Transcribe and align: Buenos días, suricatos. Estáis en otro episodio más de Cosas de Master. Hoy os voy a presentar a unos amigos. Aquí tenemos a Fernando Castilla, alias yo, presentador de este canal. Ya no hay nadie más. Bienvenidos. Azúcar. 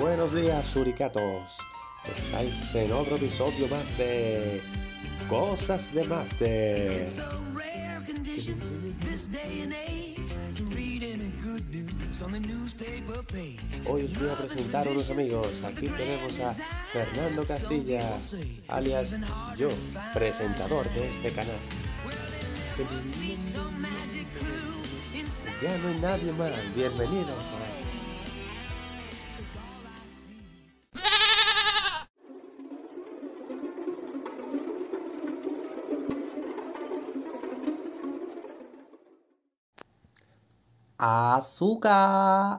Buenos 0.00 0.32
días, 0.32 0.68
suricatos. 0.68 1.58
Estáis 2.16 2.72
en 2.76 2.92
otro 2.92 3.16
episodio 3.16 3.66
más 3.66 3.98
de 3.98 4.62
Cosas 5.28 5.92
de 5.92 6.04
Master. 6.04 7.08
Hoy 13.86 14.02
os 14.04 14.18
voy 14.20 14.28
a 14.28 14.34
presentar 14.36 14.86
a 14.86 14.90
unos 14.90 15.10
amigos. 15.10 15.48
Aquí 15.64 15.88
tenemos 15.88 16.40
a 16.40 16.54
Fernando 16.92 17.42
Castilla, 17.44 18.18
alias 18.68 19.08
yo, 19.56 19.70
presentador 20.14 20.88
de 20.94 21.08
este 21.08 21.32
canal. 21.32 21.58
Ya 25.60 25.78
no 25.78 25.88
hay 25.88 26.00
nadie 26.00 26.32
más. 26.34 26.74
Bienvenidos. 26.76 27.87
Azúcar. 40.98 42.46